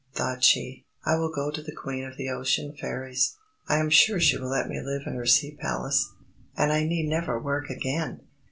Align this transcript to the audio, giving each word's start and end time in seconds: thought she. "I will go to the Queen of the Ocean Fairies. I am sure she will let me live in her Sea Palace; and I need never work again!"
thought 0.15 0.43
she. 0.43 0.83
"I 1.05 1.15
will 1.15 1.31
go 1.31 1.51
to 1.51 1.61
the 1.61 1.75
Queen 1.75 2.03
of 2.03 2.17
the 2.17 2.27
Ocean 2.27 2.75
Fairies. 2.75 3.37
I 3.69 3.77
am 3.77 3.91
sure 3.91 4.19
she 4.19 4.35
will 4.35 4.49
let 4.49 4.67
me 4.67 4.81
live 4.81 5.03
in 5.05 5.13
her 5.13 5.27
Sea 5.27 5.55
Palace; 5.61 6.11
and 6.57 6.73
I 6.73 6.85
need 6.85 7.07
never 7.07 7.39
work 7.39 7.69
again!" 7.69 8.21